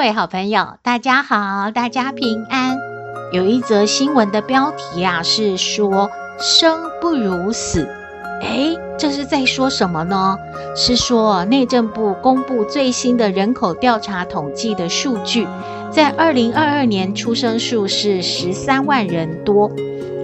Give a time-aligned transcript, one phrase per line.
[0.00, 2.74] 各位好朋友，大家好，大家平安。
[3.32, 6.08] 有一则新闻的标题啊，是说
[6.40, 7.86] “生不如死”。
[8.40, 10.38] 诶，这是在说什么呢？
[10.74, 15.46] 是说内政部公布最新的人口调查统计的数据，
[15.90, 19.70] 在二零二二年出生数是十三万人多，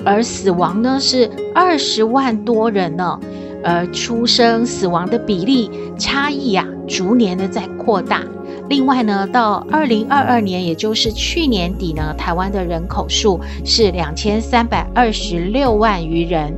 [0.07, 3.21] 而死亡呢是二十万多人呢，
[3.63, 8.23] 而出生死亡的比例差异啊，逐年的在扩大。
[8.69, 16.53] 另外呢，到二零二二年，也就是去年底呢，台湾的人口数是两千三百二十六万余人，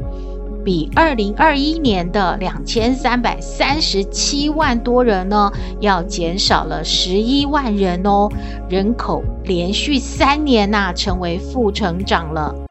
[0.65, 8.29] 比二零二一年的两千三百三十七万多人呢，要减少了十一万人哦，
[8.71, 12.68] 人口连续三年呐、成为负成长了。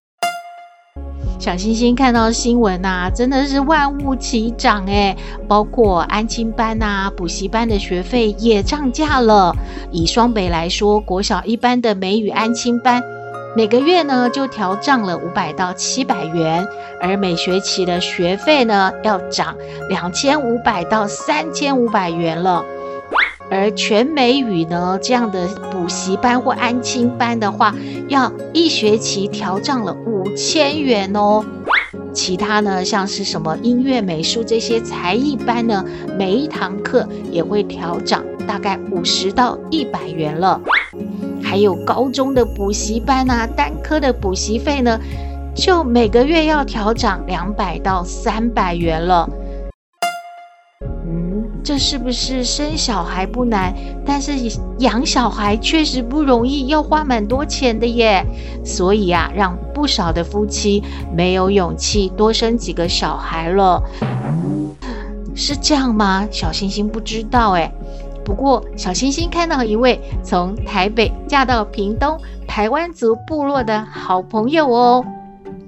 [1.40, 5.16] 小星星看到新闻呐，真的是万物齐涨诶，
[5.48, 9.56] 包括安亲班呐、补习班的学费也涨价了。
[9.92, 13.02] 以双北来说，国小一般的美语安亲班，
[13.56, 16.68] 每个月呢就调涨了五百到七百元，
[17.00, 19.56] 而每学期的学费呢要涨
[19.90, 22.66] 两千五百到三千五百元了。
[23.50, 27.73] 而全美语呢，这样的补习班或安亲班的话，
[28.08, 31.44] 要一学期调涨了五千元哦。
[32.14, 35.86] 其他呢，像是什么音乐、美术这些才艺班呢，
[36.18, 40.59] 每一堂课也会调涨大概五十到一百元了。
[41.42, 45.00] 还有高中的补习班啊，单科的补习费呢，
[45.56, 49.29] 就每个月要调涨两百到三百元了。
[51.67, 54.31] 这是不是生小孩不难，但是
[54.79, 58.25] 养小孩确实不容易，要花蛮多钱的耶。
[58.63, 60.81] 所以啊，让不少的夫妻
[61.13, 63.83] 没有勇气多生几个小孩了。
[65.35, 66.25] 是这样吗？
[66.31, 67.69] 小星星不知道哎。
[68.23, 72.17] 不过小星星看到一位从台北嫁到屏东
[72.47, 75.05] 台湾族部落的好朋友哦，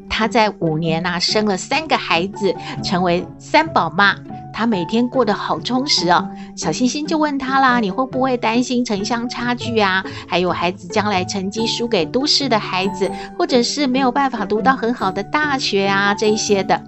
[0.10, 4.16] 她在五年啊生了三个孩子，成为三宝妈。
[4.54, 10.04] 他每天过得好充实哦，小星星就问他啦：“你会不会担心城乡差距啊？
[10.28, 16.82] 还有孩子将来成绩输给都市的孩子，或者是没有办法读到很好的大学啊这一些的？”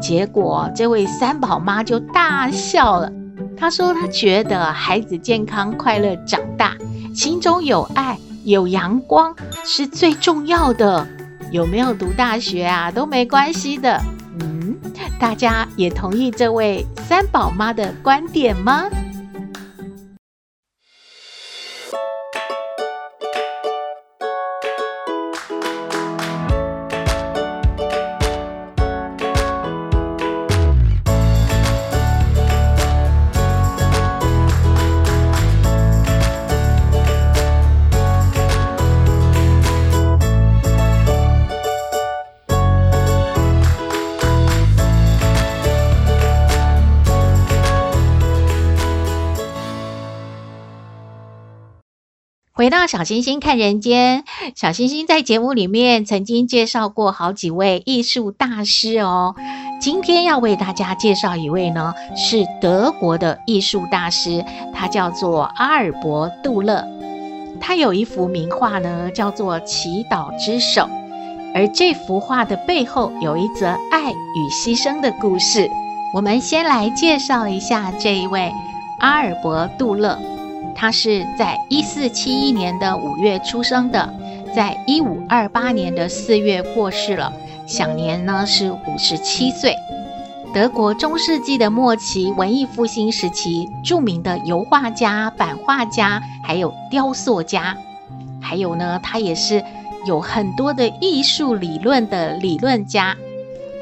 [0.00, 3.12] 结果这位三宝妈就大笑了，
[3.56, 6.74] 她说：“她觉得孩子健康快乐长大，
[7.14, 11.06] 心中有爱有阳光是最重要的，
[11.52, 14.00] 有没有读大学啊都没关系的。”
[14.40, 14.74] 嗯
[15.20, 18.88] 大家也同意这位三宝妈的观点吗？
[52.70, 59.34] 到小星星看人间，小星星在节目里面曾经介绍过好几位艺术大师哦。
[59.80, 66.86] 今天要为大家介绍一位呢，是德国的艺术大师，他叫做阿尔伯·杜勒。
[67.60, 70.82] 他有一幅名画呢，叫做《祈祷之手》，
[71.54, 75.68] 而这幅画的背后有一则爱与牺牲的故事。
[76.14, 78.52] 我们先来介绍一下这一位
[79.00, 80.18] 阿尔伯·杜勒。
[80.80, 84.14] 他是在一四七一年的五月出生的，
[84.56, 87.30] 在一五二八年的四月过世了，
[87.66, 89.76] 享年呢是五十七岁。
[90.54, 97.76] 德国中世纪的末期，文艺复兴时期著名的油画家、版画家，还有雕塑家，
[98.40, 99.62] 还有呢，他也是
[100.06, 103.14] 有很多的艺术理论的理论家。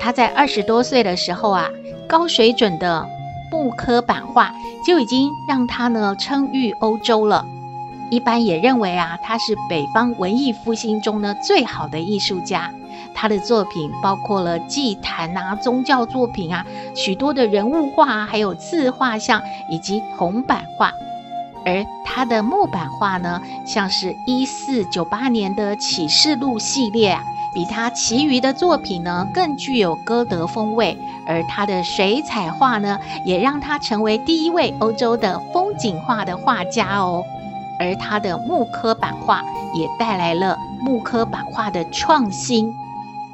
[0.01, 1.69] 他在二十多岁的时候啊，
[2.09, 3.09] 高水准的。
[3.51, 4.55] 木刻版画
[4.85, 7.47] 就已经让他呢称誉欧洲了。
[8.11, 12.73] 一般也认为啊，他是北方文艺复兴中呢最好的艺术家。
[13.15, 16.65] 他的作品包括了祭坛啊、宗教作品啊、
[16.95, 20.93] 许多的人物画啊，还有自画像以及铜版画。
[21.69, 27.23] 而他的木版画呢，像是一四九八年的《启示录》系列啊，
[27.53, 30.97] 比他其余的作品呢更具有歌德风味。
[31.27, 37.23] 而他的水彩画呢，也让他成为第一位欧洲的风景画的画家哦。
[37.79, 39.45] 而他的木刻版画
[39.75, 42.75] 也带来了木刻版画的创新。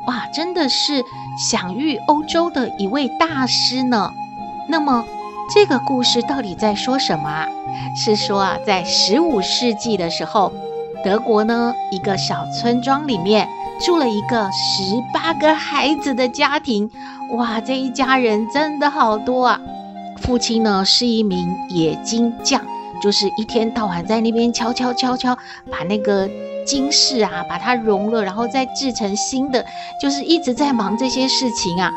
[0.09, 1.05] 哇，真的是
[1.39, 4.13] 享誉欧洲的一位大师呢。
[4.69, 5.05] 那么，
[5.53, 7.47] 这个故事到底在说什么啊？
[7.95, 10.51] 是说啊，在十五世纪的时候，
[11.05, 13.47] 德国呢一个小村庄里面
[13.79, 16.91] 住了一个十八个孩子的家庭。
[17.33, 19.61] 哇，这一家人真的好多啊！
[20.23, 22.63] 父亲呢是一名冶金匠，
[23.03, 25.37] 就是一天到晚在那边敲敲敲敲，
[25.71, 26.29] 把那个
[26.67, 29.65] 金饰啊把它熔了，然后再制成新的，
[30.01, 31.93] 就是一直在忙这些事情啊。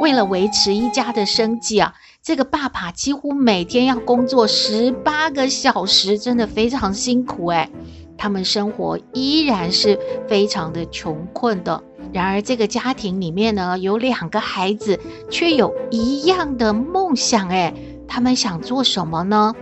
[0.00, 1.92] 为了维持一家的生计啊。
[2.24, 7.68] 这个爸爸几乎每天要工作十八个小时，真的非常辛苦哎。
[8.16, 11.84] 他们生活依然是非常的穷困的。
[12.14, 14.98] 然而，这个家庭里面呢，有两个孩子
[15.30, 17.74] 却有一样的梦想哎。
[18.08, 19.54] 他们想做什么呢？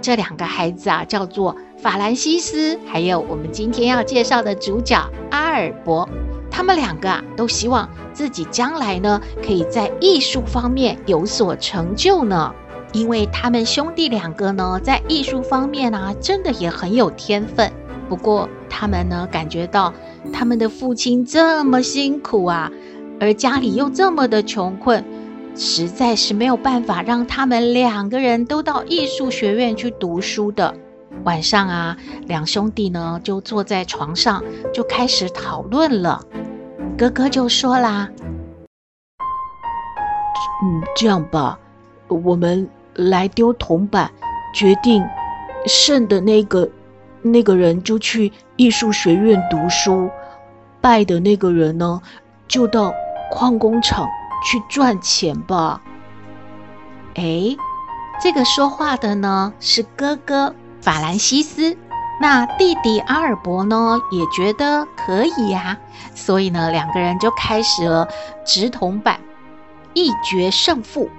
[0.00, 4.98] 这两个孩子啊，叫做法兰西斯，还有我们今天要介绍的主角
[5.30, 6.08] 阿尔伯。
[6.56, 12.50] 他们两个啊，都希望自己将来呢，可以在艺术方面有所成就呢。
[12.94, 17.70] 因为他们兄弟两个呢，在艺术方面啊，真的也很有天分。
[18.08, 19.92] 不过，他们呢，感觉到
[20.32, 22.72] 他们的父亲这么辛苦啊，
[23.20, 25.04] 而家里又这么的穷困，
[25.54, 30.74] 实在是没有办法让他们两个人都到艺术学院去读书的。
[31.24, 34.42] 晚上啊，两兄弟呢，就坐在床上，
[34.72, 36.24] 就开始讨论了。
[36.98, 38.08] 哥哥就说啦
[40.64, 41.58] ：“嗯，这样吧，
[42.08, 44.10] 我们来丢铜板，
[44.54, 45.06] 决定
[45.66, 46.66] 胜的那个
[47.20, 50.08] 那个人就去艺术学院读书，
[50.80, 52.00] 败的那个人呢，
[52.48, 52.94] 就到
[53.30, 54.08] 矿工厂
[54.42, 55.82] 去赚钱吧。”
[57.16, 57.54] 哎，
[58.18, 61.76] 这个说话的呢是哥哥法兰西斯。
[62.18, 65.76] 那弟弟阿尔伯呢，也觉得可以呀，
[66.14, 68.08] 所以呢，两个人就开始了
[68.44, 69.20] 直筒板，
[69.92, 71.10] 一决胜负。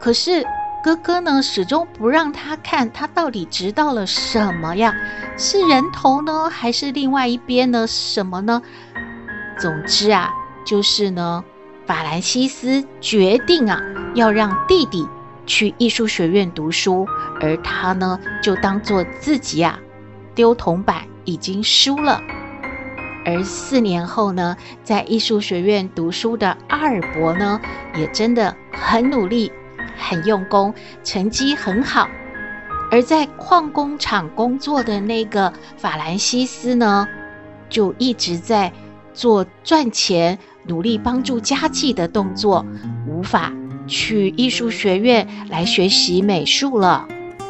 [0.00, 0.46] 可是
[0.82, 4.94] 哥哥呢，始终不让他看他到底掷到了什么呀？
[5.36, 7.86] 是人头呢，还是另外一边呢？
[7.86, 8.62] 什么呢？
[9.58, 10.30] 总之啊，
[10.64, 11.44] 就是呢，
[11.86, 13.78] 法兰西斯决定啊，
[14.14, 15.06] 要让弟弟
[15.44, 17.06] 去艺术学院读书，
[17.42, 19.78] 而他呢，就当做自己啊。
[20.34, 22.20] 丢铜板已经输了，
[23.24, 27.60] 而四年后呢，在艺术学院读书的阿尔伯呢，
[27.96, 29.52] 也真的很努力、
[29.96, 32.08] 很用功，成绩很好。
[32.90, 37.08] 而在矿工厂工作的那个法兰西斯呢，
[37.68, 38.72] 就一直在
[39.12, 42.64] 做赚钱、努力帮助家计的动作，
[43.08, 43.52] 无法
[43.86, 47.06] 去艺术学院来学习美术了。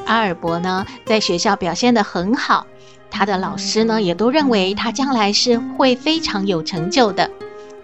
[0.07, 2.67] 阿尔伯呢，在学校表现得很好。
[3.15, 7.31] 他的老师呢，也都认为他将来是会非常有成就的。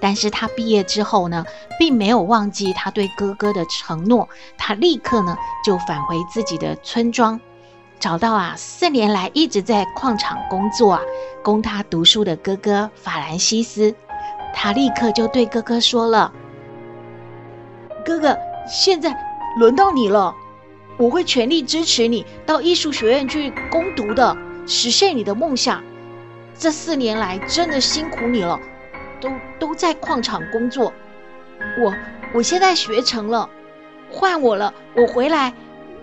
[0.00, 1.44] 但是他毕业之后呢，
[1.78, 4.28] 并没有忘记他对哥哥的承诺。
[4.58, 7.40] 他立刻呢，就返回自己的村庄，
[8.00, 11.00] 找到啊，四年来一直在矿场工作啊，
[11.44, 13.94] 供他读书的哥哥法兰西斯。
[14.52, 16.32] 他立刻就对哥哥说了
[18.04, 19.16] ：“哥哥，现在
[19.60, 20.34] 轮到你了，
[20.96, 24.36] 我会全力支持你到艺术学院去攻读的。”
[24.70, 25.82] 实现你的梦想，
[26.56, 28.60] 这四年来真的辛苦你了，
[29.20, 30.92] 都都在矿场工作。
[31.80, 31.92] 我
[32.32, 33.50] 我现在学成了，
[34.12, 35.52] 换我了，我回来，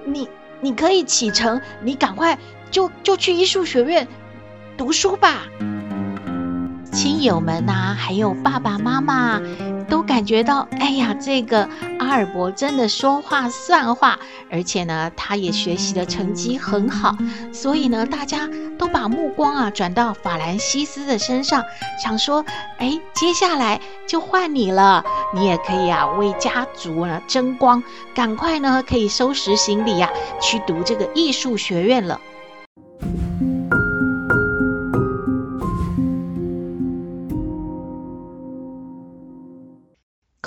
[0.03, 2.37] 你你可以启程，你赶快
[2.69, 4.05] 就就去艺术学院
[4.75, 5.45] 读书吧。
[6.97, 9.39] 亲友们呐、还有爸爸妈妈。
[9.87, 14.19] 都感觉到，哎呀，这个阿尔伯真的说话算话，
[14.51, 17.15] 而且呢，他也学习的成绩很好，
[17.53, 21.63] 所以呢，大家都把目光啊转到法兰西斯的身上，
[22.03, 22.43] 想说，
[22.79, 27.81] 哎，接下来就换你了，你也可以啊为家族呢争光，
[28.13, 32.19] 赶快呢可以收拾行李呀、啊，去读这个艺术学院了。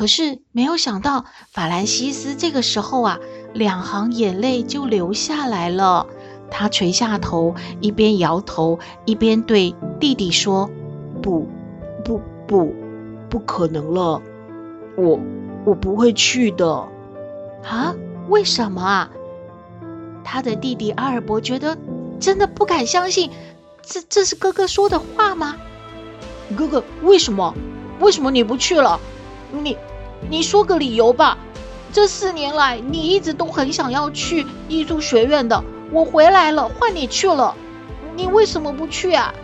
[0.01, 3.19] 可是没有想到，法兰西斯这个时候啊，
[3.53, 6.07] 两行眼泪就流下来了。
[6.51, 10.71] 他垂下头，一边摇头，一边对弟弟说
[11.21, 11.47] ：“不，
[12.03, 12.75] 不，不，
[13.29, 14.23] 不可能了，
[14.97, 15.21] 我，
[15.67, 16.89] 我不会去的。”
[17.69, 17.95] 啊？
[18.31, 19.11] 为什么啊？
[20.25, 21.77] 他的弟弟阿尔伯觉得
[22.19, 23.31] 真的不敢相信，
[23.83, 25.57] 这这是哥哥说的话吗？
[26.57, 27.55] 哥哥，为什么？
[28.01, 28.99] 为什么你不去了？
[29.53, 29.77] 你，
[30.29, 31.39] 你说个理由吧。
[31.93, 35.65] 这四年来，你一直都很想要去艺术学院的。
[35.91, 37.55] 我回来了，换你去了，
[38.15, 39.35] 你为什么不去啊？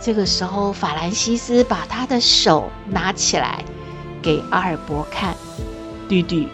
[0.00, 3.64] 这个时候，法兰西斯把他的手拿起来，
[4.22, 5.34] 给阿尔伯看。
[6.08, 6.48] 弟弟，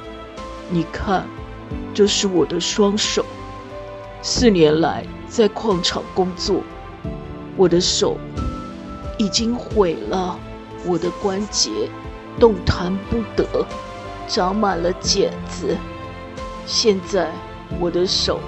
[0.71, 1.27] 你看，
[1.93, 3.27] 这是我的双手。
[4.23, 6.63] 四年来在矿场工作，
[7.57, 8.17] 我的手
[9.19, 10.39] 已经毁了，
[10.87, 11.71] 我的关节
[12.39, 13.67] 动弹不得。
[14.29, 15.77] 长满了茧子，
[16.65, 17.31] 现在
[17.79, 18.41] 我的手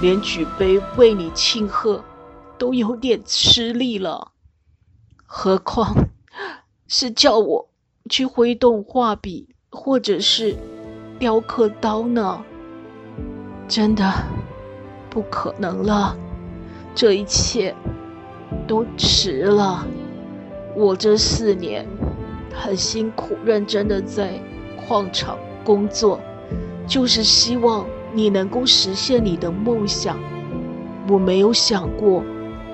[0.00, 2.02] 连举杯为你庆贺
[2.58, 4.32] 都有点吃力了，
[5.24, 6.08] 何况
[6.88, 7.68] 是叫我
[8.10, 10.56] 去挥动画笔或者是
[11.20, 12.42] 雕刻刀呢？
[13.68, 14.12] 真的
[15.08, 16.16] 不可能了，
[16.96, 17.76] 这一切
[18.66, 19.86] 都迟了。
[20.74, 21.86] 我这四年
[22.52, 24.40] 很辛苦、认真的在。
[24.84, 26.18] 矿场工作，
[26.88, 30.18] 就是希望你能够实现你的梦想。
[31.08, 32.22] 我没有想过，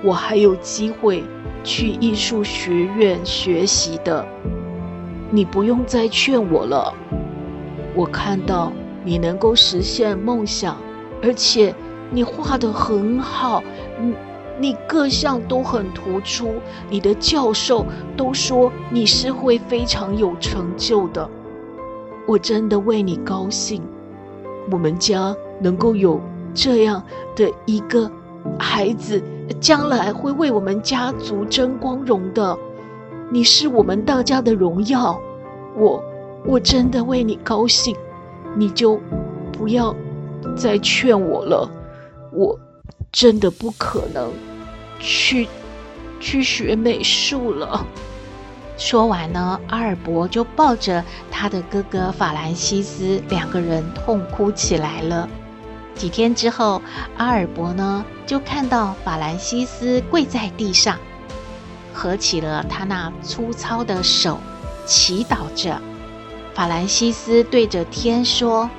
[0.03, 1.23] 我还有机会
[1.63, 4.25] 去艺术学院学习的。
[5.29, 6.93] 你不用再劝我了。
[7.95, 8.73] 我看到
[9.05, 10.75] 你能够实现梦想，
[11.21, 11.73] 而且
[12.09, 13.63] 你画得很好，
[14.01, 14.13] 你
[14.59, 16.53] 你各项都很突出。
[16.89, 17.85] 你的教授
[18.17, 21.27] 都说你是会非常有成就的。
[22.27, 23.81] 我真的为你高兴，
[24.69, 26.19] 我们家能够有
[26.53, 27.03] 这样
[27.35, 28.11] 的一个
[28.59, 29.21] 孩子，
[29.59, 32.55] 将来会为我们家族争光荣的。
[33.31, 35.19] 你是我们大家的荣耀，
[35.75, 36.03] 我
[36.45, 37.95] 我真的为你高兴，
[38.55, 38.99] 你就
[39.51, 39.95] 不要
[40.55, 41.69] 再劝我了，
[42.31, 42.59] 我
[43.11, 44.31] 真的不可能
[44.99, 45.47] 去
[46.19, 47.85] 去学美术了。
[48.77, 55.27] 说完呢，阿尔伯就抱着他的哥哥法兰西斯，两个人痛哭起来了。
[55.95, 56.81] 几天之后，
[57.17, 60.97] 阿尔伯呢就看到法兰西斯跪在地上，
[61.93, 64.39] 合起了他那粗糙的手，
[64.85, 65.77] 祈祷着。
[66.53, 68.69] 法兰西斯对着天说：“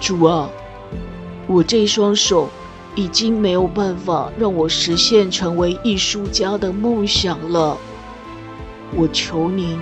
[0.00, 0.50] 主啊，
[1.46, 2.50] 我这双手
[2.94, 7.76] 已经没有办法让我实现成为艺术家的梦想了。”
[8.96, 9.78] 我求您，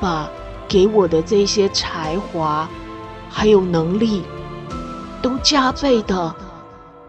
[0.00, 0.28] 把
[0.66, 2.68] 给我的这些才华，
[3.28, 4.22] 还有能力，
[5.20, 6.34] 都加倍的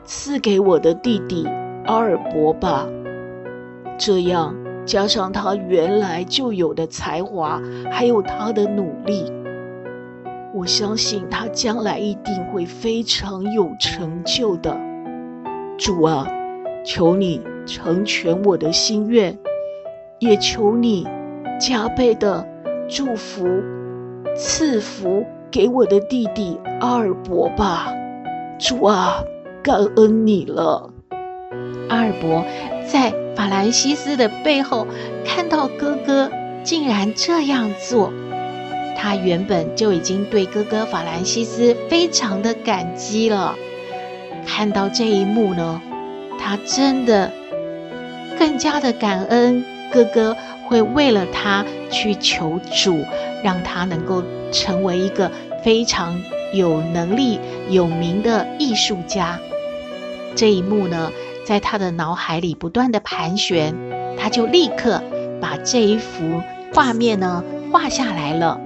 [0.03, 1.47] 赐给我的弟弟
[1.85, 2.85] 阿尔伯吧。
[3.97, 4.53] 这样
[4.85, 9.31] 加上他原来就有的才华，还有他的努力，
[10.53, 14.77] 我相信他将来一定会非常有成就的。
[15.77, 16.27] 主啊，
[16.85, 19.37] 求你成全我的心愿。
[20.19, 21.07] 也求你
[21.59, 22.47] 加倍的
[22.87, 23.47] 祝福
[24.35, 27.91] 赐福给我的弟弟阿尔伯吧，
[28.59, 29.23] 主啊，
[29.63, 30.91] 感恩你了。
[31.89, 32.45] 阿尔伯
[32.85, 34.85] 在法兰西斯的背后
[35.25, 36.29] 看到哥哥
[36.61, 38.13] 竟然这样做，
[39.01, 43.55] 他原本就已经对哥哥法兰西斯非常的感激了。
[44.45, 45.81] 看到这一幕呢，
[46.37, 47.31] 他真的
[48.37, 49.65] 更加的感恩。
[49.91, 53.03] 哥哥会为了他去求主，
[53.43, 55.31] 让他能够成为一个
[55.63, 56.21] 非常
[56.53, 57.39] 有能力、
[57.69, 59.39] 有名的艺术家。
[60.35, 61.11] 这一幕呢，
[61.43, 63.75] 在他的脑海里不断地盘旋，
[64.15, 65.01] 他就立刻
[65.41, 66.41] 把这一幅
[66.71, 68.61] 画面呢画下来了，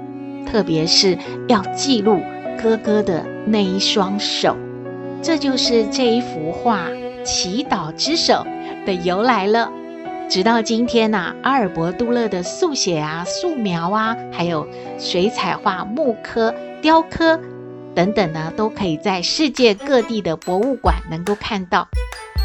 [0.46, 2.22] 特别是要记录
[2.62, 4.56] 哥哥的那一双手。
[5.22, 6.88] 这就是这一幅画
[7.24, 8.46] 《祈祷之手》
[8.86, 9.72] 的由来了。
[10.30, 17.40] 直到今天呐、阿尔伯·杜勒的速写啊、素描啊，还有水彩画、木刻、雕刻
[17.94, 21.88] 等等呢，都可以在世界各地的博物馆能够看到。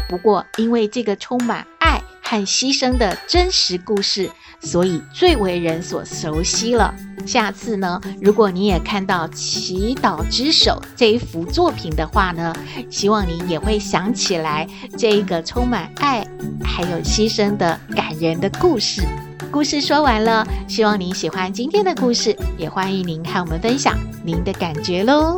[0.07, 4.29] 不过，因为这个充满爱和牺牲的真实故事，
[4.61, 6.93] 所以最为人所熟悉了。
[7.25, 12.55] 下次呢，如果你也看到《祈祷之手》这一幅作品的话呢，
[12.89, 16.25] 希望你也会想起来这一个充满爱
[16.63, 19.03] 还有牺牲的感人的故事。
[19.51, 25.37] 故事说完了，希望您喜欢今天的故事，也欢迎您和我们分享您的感觉喽。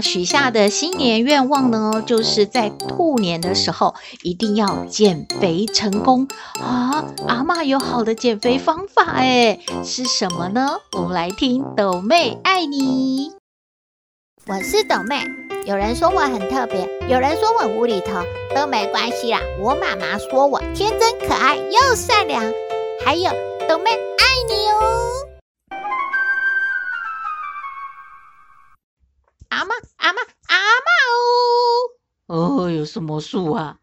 [0.00, 6.28] 许下的新年愿望呢，就是在兔年的时候一定要减肥成功
[6.60, 7.04] 啊！
[7.26, 10.78] 阿嬷有好的减肥方法哎，是什么呢？
[10.92, 13.32] 我们来听抖妹爱你。
[14.46, 15.26] 我是抖妹，
[15.66, 18.22] 有人说我很特别，有人说我无厘头，
[18.54, 19.40] 都没关系啦。
[19.60, 22.42] 我妈妈说我天真可爱又善良，
[23.04, 23.30] 还有
[23.68, 25.07] 抖妹爱你哦。
[32.88, 33.76] 什么树啊？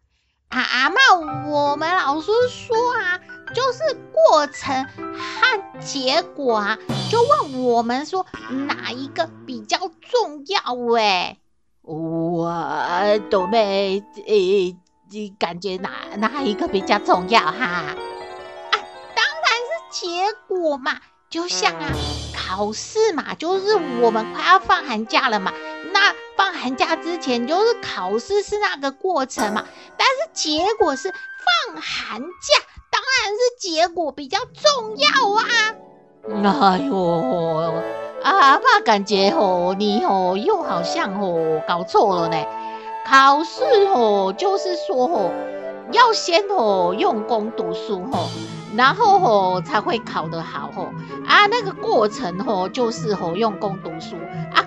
[0.48, 3.18] 啊，阿嬷，我们老师说啊，
[3.54, 6.78] 就是过程和结果啊，
[7.10, 8.24] 就问我们说
[8.68, 10.60] 哪一个比较重要？
[10.96, 11.38] 哎，
[11.82, 14.76] 哇，斗妹，诶，
[15.10, 17.64] 你感觉哪哪一个比较重要哈？
[17.64, 17.96] 啊，
[19.14, 21.90] 当然是结果嘛，就像啊，
[22.36, 25.52] 考试嘛，就是我们快要放寒假了嘛，
[26.56, 29.64] 寒假之前就是考试是那个过程嘛，
[29.96, 32.26] 但是结果是放寒假，
[32.90, 35.44] 当然是结果比较重要啊。
[36.60, 37.74] 哎呦，
[38.22, 42.36] 阿爸感觉吼，你吼又好像吼搞错了呢。
[43.06, 45.30] 考试吼就是说吼，
[45.92, 48.28] 要先吼用功读书吼。
[48.74, 50.88] 然后吼才会考得好吼
[51.26, 54.16] 啊，那个过程吼就是吼用功读书，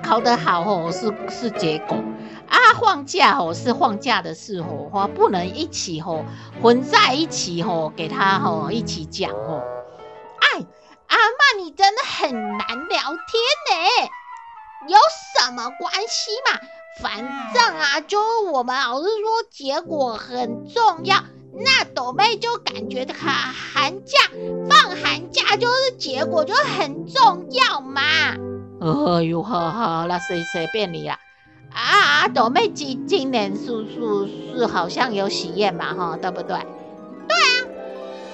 [0.10, 1.96] 考得好吼是是结果
[2.50, 6.26] 啊，放假吼是放假的事吼，不能一起吼
[6.64, 9.62] 混在一起吼，给他吼一起讲哦。
[10.40, 10.66] 哎，
[11.06, 14.10] 阿嬷你真的很难聊天呢，
[14.88, 14.98] 有
[15.38, 16.60] 什么关系嘛？
[17.04, 17.20] 反
[17.54, 18.20] 正啊，就
[18.52, 21.18] 我们老师说结果很重要。
[21.54, 24.18] 那斗妹就感觉寒寒假
[24.68, 28.02] 放寒假就是结果就很重要嘛。
[28.82, 31.20] 哎呦，好好，那随随便你啦。
[31.74, 36.58] 啊，朵妹今今年叔叔是好像有喜宴嘛，哈，对不对？
[37.28, 37.52] 对啊，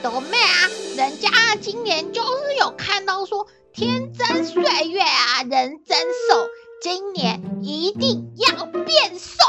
[0.01, 5.97] 朵妹啊，人家今年就是有看到说天增岁月啊，人增
[6.29, 6.47] 寿，
[6.81, 9.43] 今年一定要变瘦。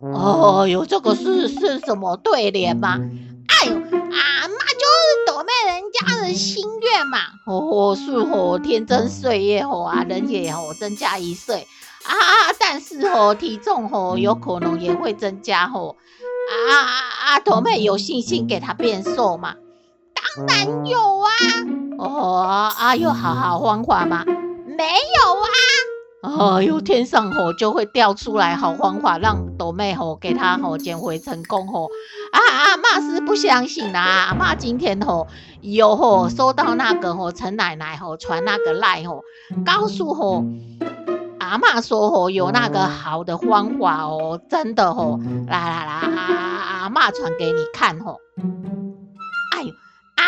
[0.00, 2.98] 哦哟，这个是是什么对联吗？
[3.48, 4.81] 哎呦，阿嬷就
[5.42, 7.18] 妹人家的心愿嘛。
[7.46, 11.66] 哦，是哦，天真岁月吼啊，人也哦增加一岁
[12.04, 12.14] 啊，
[12.58, 15.96] 但是吼体重吼有可能也会增加吼。
[16.50, 19.54] 啊啊，斗妹有信心给他变瘦吗？
[20.46, 21.30] 当然有啊。
[21.98, 24.24] 哦啊，有好好方法吗？
[24.26, 25.48] 没有啊。
[26.22, 31.88] 哦，有天上吼就会掉出来好方法，让朵妹吼给他吼减肥成功吼。
[32.32, 35.28] 啊啊，妈是不相信啦，阿妈今天吼
[35.60, 39.22] 有吼收到那个吼陈奶奶吼传那个赖吼，
[39.64, 40.44] 告诉吼
[41.38, 48.18] 阿妈说吼有那个好的方法哦，真的吼，啦啦啦，阿阿妈传给你看吼。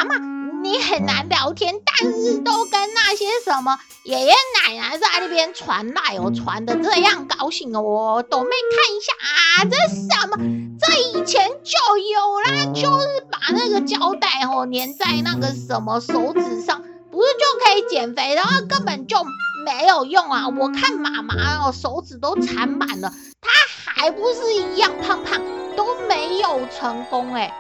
[0.04, 0.34] 妈。
[0.62, 10.38] 你很难聊天，但是都跟那些什么爷爷奶奶在那边传来哦，传的这样高兴哦，斗妹看一下啊，这什么？
[10.80, 19.18] 这以前就有啦，就是把那个胶带哦粘在那个什么手指上，不是就可以减肥，然后根本就
[19.66, 20.48] 没有用啊！
[20.48, 23.12] 我看妈妈哦手指都缠满了，
[23.42, 23.50] 她
[23.92, 25.42] 还不是一样胖胖，
[25.76, 27.52] 都没有成功哎。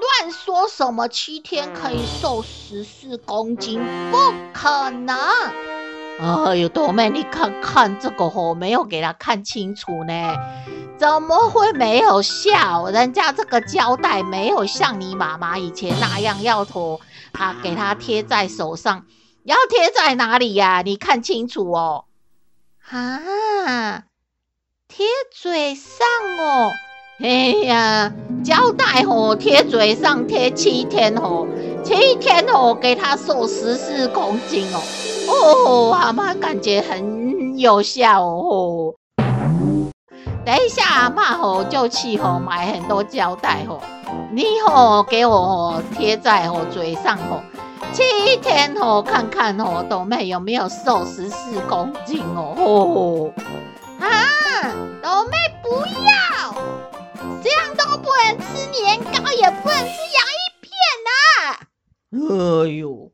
[0.00, 4.16] 乱说什么七天可以瘦十四公斤，不
[4.52, 5.16] 可能！
[6.18, 10.36] 哎呦，斗妹，你看看这个吼，没有给他看清楚呢，
[10.98, 12.90] 怎么会没有效？
[12.90, 17.00] 人家这个胶带没有像你妈妈以前那样要头
[17.32, 19.06] 啊，给他贴在手上，
[19.44, 20.82] 要贴在哪里呀、啊？
[20.82, 22.04] 你看清楚哦！
[22.90, 24.04] 啊，
[24.88, 26.06] 贴嘴上
[26.38, 26.72] 哦。
[27.22, 28.10] 哎呀，
[28.42, 31.46] 胶带吼贴嘴上贴七天吼，
[31.84, 34.80] 七天吼给他瘦十四公斤哦。
[35.28, 38.94] 哦，阿妈感觉很有效哦。
[40.46, 43.82] 等一下阿嬷吼就去吼买很多胶带吼，
[44.32, 47.42] 你吼给我吼贴在吼嘴上吼，
[47.92, 48.02] 七
[48.38, 52.54] 天吼看看吼斗妹有没有瘦十四公斤哦。
[52.56, 53.30] 哦，
[54.00, 54.08] 啊，
[55.02, 56.89] 斗妹不要。
[57.42, 60.70] 这样都不能吃年糕，也不能吃洋芋片
[61.04, 61.10] 呐、
[61.44, 61.60] 啊！
[62.12, 63.12] 哎呦！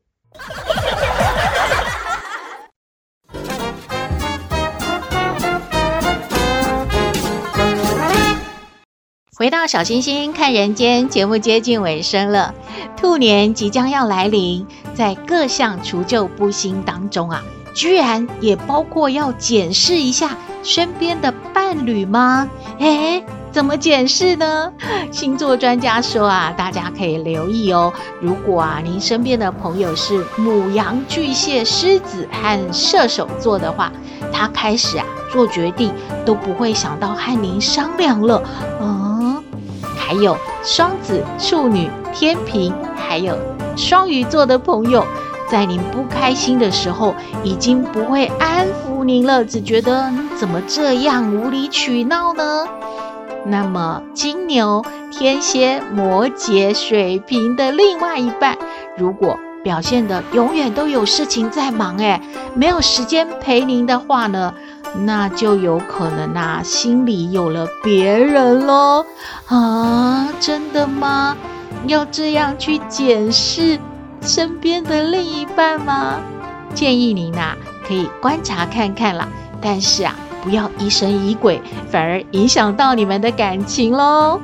[9.37, 12.55] 回到小星星看人间节目接近尾声了，
[12.95, 14.65] 兔年即将要来临，
[14.95, 17.43] 在各项除旧布新当中啊，
[17.75, 20.37] 居然也包括要检视一下。
[20.63, 22.49] 身边的伴侣吗？
[22.79, 24.71] 诶，怎么解释呢？
[25.11, 27.91] 星座专家说啊，大家可以留意哦。
[28.21, 33.91] 如果啊，您身边的朋友是母羊、巨蟹、狮子和射手座的话，
[34.31, 35.91] 他开始啊做决定
[36.23, 38.43] 都不会想到和您商量了。
[38.79, 39.43] 嗯，
[39.95, 43.35] 还有双子、处女、天秤，还有
[43.75, 45.03] 双鱼座的朋友。
[45.49, 52.67] 在您不开心的时候，已经不会安抚您了，只觉得你怎么这样无理取闹呢？
[53.47, 58.57] 那么金牛、天蝎、摩羯、水瓶的另外一半，
[58.97, 62.21] 如果表现得永远都有事情在忙，诶，
[62.53, 64.53] 没有时间陪您的话呢，
[65.03, 69.05] 那就有可能啊，心里有了别人喽。
[69.47, 71.35] 啊，真的吗？
[71.85, 73.79] 要这样去检视？
[74.21, 76.19] 身边的另一半吗？
[76.73, 77.55] 建议您呐、
[77.87, 79.27] 可以观察看看啦。
[79.61, 80.15] 但是啊，
[80.47, 84.39] 不要疑神疑鬼，反而影响到你们的感情喽。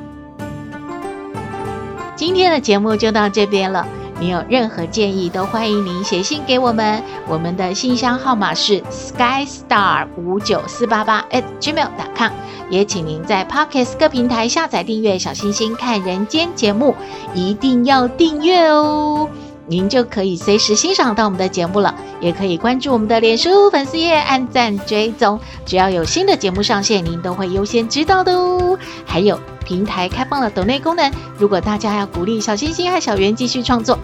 [2.13, 3.87] 今天的节目就到这边了。
[4.19, 7.01] 你有任何建议，都欢迎您写信给我们。
[7.25, 12.31] 我们的信箱号码是 skystar 五九四八八 at gmail.com。
[12.69, 16.93] 也请您在 Podcast 各平台下载订阅小星星看人间节目，
[17.33, 19.29] 一定要订阅哦。
[19.73, 28.77] 您就可以随时欣赏到我们的节目了，也可以关注我们的脸书粉丝页，按赞追踪，只要有新的节目上线，您都会优先知道的哦。
[29.03, 33.97] 还有平台开放了抖内功能，如果大家要鼓励小星星和小圆继续创作，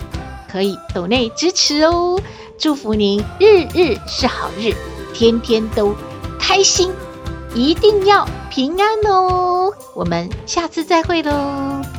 [0.52, 2.20] 可以抖内支持哦。
[2.58, 4.74] 祝福您日日是好日，
[5.14, 5.94] 天天都
[6.40, 6.92] 开心，
[7.54, 9.72] 一定要平安哦。
[9.94, 11.99] 我们下次再会喽。